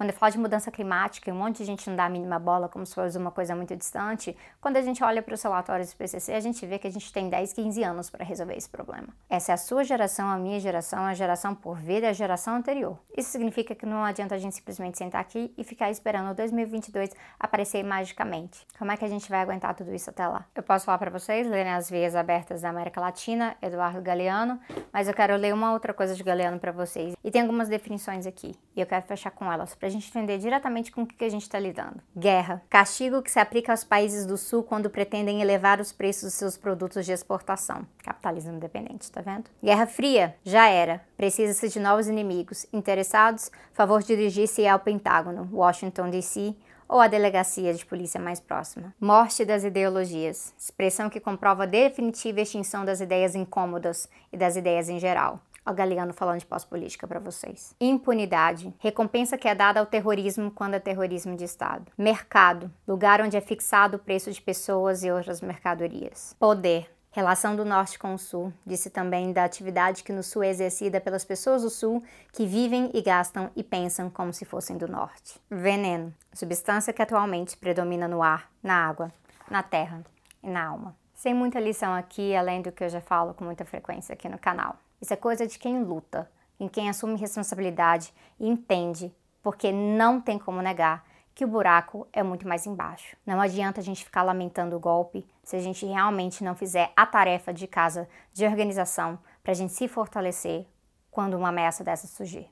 Quando 0.00 0.08
eu 0.08 0.16
falo 0.16 0.32
de 0.32 0.38
mudança 0.38 0.70
climática 0.70 1.30
um 1.30 1.36
monte 1.36 1.58
de 1.58 1.66
gente 1.66 1.86
não 1.90 1.94
dá 1.94 2.06
a 2.06 2.08
mínima 2.08 2.38
bola 2.38 2.70
como 2.70 2.86
se 2.86 2.94
fosse 2.94 3.18
uma 3.18 3.30
coisa 3.30 3.54
muito 3.54 3.76
distante, 3.76 4.34
quando 4.58 4.78
a 4.78 4.80
gente 4.80 5.04
olha 5.04 5.20
para 5.20 5.34
os 5.34 5.42
relatórios 5.42 5.90
do 5.92 5.96
PCC, 5.98 6.32
a 6.32 6.40
gente 6.40 6.64
vê 6.64 6.78
que 6.78 6.86
a 6.86 6.90
gente 6.90 7.12
tem 7.12 7.28
10, 7.28 7.52
15 7.52 7.82
anos 7.82 8.08
para 8.08 8.24
resolver 8.24 8.56
esse 8.56 8.70
problema. 8.70 9.08
Essa 9.28 9.52
é 9.52 9.54
a 9.54 9.58
sua 9.58 9.84
geração, 9.84 10.26
a 10.26 10.38
minha 10.38 10.58
geração, 10.58 11.04
a 11.04 11.12
geração 11.12 11.54
por 11.54 11.76
vir 11.76 12.00
da 12.00 12.14
geração 12.14 12.56
anterior. 12.56 12.98
Isso 13.14 13.28
significa 13.28 13.74
que 13.74 13.84
não 13.84 14.02
adianta 14.02 14.34
a 14.34 14.38
gente 14.38 14.54
simplesmente 14.54 14.96
sentar 14.96 15.20
aqui 15.20 15.52
e 15.58 15.62
ficar 15.62 15.90
esperando 15.90 16.30
o 16.30 16.34
2022 16.34 17.10
aparecer 17.38 17.84
magicamente. 17.84 18.66
Como 18.78 18.90
é 18.90 18.96
que 18.96 19.04
a 19.04 19.08
gente 19.08 19.28
vai 19.28 19.42
aguentar 19.42 19.74
tudo 19.74 19.94
isso 19.94 20.08
até 20.08 20.26
lá? 20.26 20.46
Eu 20.54 20.62
posso 20.62 20.86
falar 20.86 20.96
para 20.96 21.10
vocês, 21.10 21.46
lerem 21.46 21.74
as 21.74 21.90
veias 21.90 22.16
abertas 22.16 22.62
da 22.62 22.70
América 22.70 23.02
Latina, 23.02 23.54
Eduardo 23.60 24.00
Galeano, 24.00 24.58
mas 24.90 25.08
eu 25.08 25.12
quero 25.12 25.36
ler 25.36 25.52
uma 25.52 25.74
outra 25.74 25.92
coisa 25.92 26.14
de 26.14 26.22
Galeano 26.22 26.58
para 26.58 26.72
vocês. 26.72 27.14
E 27.22 27.30
tem 27.30 27.42
algumas 27.42 27.68
definições 27.68 28.26
aqui, 28.26 28.56
e 28.74 28.80
eu 28.80 28.86
quero 28.86 29.02
fechar 29.02 29.30
com 29.30 29.52
elas 29.52 29.74
para 29.74 29.89
a 29.90 29.92
gente 29.92 30.08
entender 30.08 30.38
diretamente 30.38 30.90
com 30.90 31.02
o 31.02 31.06
que 31.06 31.24
a 31.24 31.28
gente 31.28 31.42
está 31.42 31.58
lidando. 31.58 32.00
Guerra. 32.16 32.62
Castigo 32.70 33.22
que 33.22 33.30
se 33.30 33.38
aplica 33.38 33.72
aos 33.72 33.84
países 33.84 34.24
do 34.24 34.36
Sul 34.36 34.62
quando 34.62 34.88
pretendem 34.88 35.42
elevar 35.42 35.80
os 35.80 35.92
preços 35.92 36.24
dos 36.24 36.34
seus 36.34 36.56
produtos 36.56 37.04
de 37.04 37.12
exportação. 37.12 37.86
Capitalismo 38.02 38.52
independente, 38.52 39.10
tá 39.10 39.20
vendo? 39.20 39.50
Guerra 39.62 39.86
Fria. 39.86 40.36
Já 40.44 40.68
era. 40.68 41.04
Precisa-se 41.16 41.68
de 41.68 41.80
novos 41.80 42.08
inimigos. 42.08 42.66
Interessados? 42.72 43.50
Favor 43.72 44.02
dirigir-se 44.02 44.66
ao 44.66 44.78
Pentágono, 44.78 45.48
Washington, 45.52 46.10
D.C., 46.10 46.54
ou 46.88 46.98
a 46.98 47.06
delegacia 47.06 47.72
de 47.72 47.86
polícia 47.86 48.20
mais 48.20 48.40
próxima. 48.40 48.92
Morte 49.00 49.44
das 49.44 49.62
ideologias, 49.62 50.52
expressão 50.58 51.08
que 51.08 51.20
comprova 51.20 51.62
a 51.62 51.66
definitiva 51.66 52.40
extinção 52.40 52.84
das 52.84 53.00
ideias 53.00 53.36
incômodas 53.36 54.08
e 54.32 54.36
das 54.36 54.56
ideias 54.56 54.88
em 54.88 54.98
geral. 54.98 55.40
Galeano 55.74 56.12
falando 56.12 56.40
de 56.40 56.46
pós-política 56.46 57.06
para 57.06 57.20
vocês. 57.20 57.74
Impunidade, 57.80 58.74
recompensa 58.78 59.38
que 59.38 59.48
é 59.48 59.54
dada 59.54 59.80
ao 59.80 59.86
terrorismo 59.86 60.50
quando 60.50 60.74
é 60.74 60.78
terrorismo 60.78 61.36
de 61.36 61.44
Estado. 61.44 61.90
Mercado, 61.96 62.70
lugar 62.86 63.20
onde 63.20 63.36
é 63.36 63.40
fixado 63.40 63.96
o 63.96 64.00
preço 64.00 64.30
de 64.30 64.40
pessoas 64.40 65.02
e 65.02 65.10
outras 65.10 65.40
mercadorias. 65.40 66.34
Poder, 66.38 66.90
Relação 67.12 67.56
do 67.56 67.64
Norte 67.64 67.98
com 67.98 68.14
o 68.14 68.18
Sul, 68.18 68.52
disse 68.64 68.88
também 68.88 69.32
da 69.32 69.42
atividade 69.42 70.04
que 70.04 70.12
no 70.12 70.22
Sul 70.22 70.44
é 70.44 70.48
exercida 70.48 71.00
pelas 71.00 71.24
pessoas 71.24 71.62
do 71.62 71.68
Sul 71.68 72.04
que 72.32 72.46
vivem 72.46 72.88
e 72.94 73.02
gastam 73.02 73.50
e 73.56 73.64
pensam 73.64 74.08
como 74.08 74.32
se 74.32 74.44
fossem 74.44 74.78
do 74.78 74.86
Norte. 74.86 75.40
Veneno, 75.50 76.14
substância 76.32 76.92
que 76.92 77.02
atualmente 77.02 77.56
predomina 77.56 78.06
no 78.06 78.22
ar, 78.22 78.48
na 78.62 78.86
água, 78.86 79.10
na 79.50 79.60
terra 79.60 80.04
e 80.40 80.48
na 80.48 80.64
alma. 80.64 80.96
Sem 81.12 81.34
muita 81.34 81.58
lição 81.58 81.92
aqui, 81.92 82.34
além 82.36 82.62
do 82.62 82.70
que 82.70 82.84
eu 82.84 82.88
já 82.88 83.00
falo 83.00 83.34
com 83.34 83.44
muita 83.44 83.64
frequência 83.64 84.12
aqui 84.12 84.28
no 84.28 84.38
canal. 84.38 84.76
Isso 85.00 85.12
é 85.12 85.16
coisa 85.16 85.46
de 85.46 85.58
quem 85.58 85.82
luta, 85.82 86.30
em 86.58 86.68
quem 86.68 86.88
assume 86.88 87.16
responsabilidade 87.16 88.12
e 88.38 88.48
entende, 88.48 89.14
porque 89.42 89.72
não 89.72 90.20
tem 90.20 90.38
como 90.38 90.60
negar 90.60 91.04
que 91.34 91.44
o 91.44 91.48
buraco 91.48 92.06
é 92.12 92.22
muito 92.22 92.46
mais 92.46 92.66
embaixo. 92.66 93.16
Não 93.24 93.40
adianta 93.40 93.80
a 93.80 93.82
gente 93.82 94.04
ficar 94.04 94.22
lamentando 94.22 94.76
o 94.76 94.80
golpe 94.80 95.26
se 95.42 95.56
a 95.56 95.60
gente 95.60 95.86
realmente 95.86 96.44
não 96.44 96.54
fizer 96.54 96.92
a 96.94 97.06
tarefa 97.06 97.52
de 97.52 97.66
casa 97.66 98.06
de 98.32 98.44
organização 98.44 99.18
para 99.42 99.52
a 99.52 99.54
gente 99.54 99.72
se 99.72 99.88
fortalecer 99.88 100.66
quando 101.10 101.34
uma 101.34 101.48
ameaça 101.48 101.82
dessa 101.82 102.06
surgir. 102.06 102.46